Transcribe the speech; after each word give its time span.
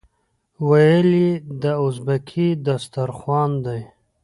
ویل 0.69 1.09
یې 1.23 1.31
دا 1.61 1.71
ازبکي 1.85 2.47
دسترخوان 2.65 3.51
دی. 3.65 3.81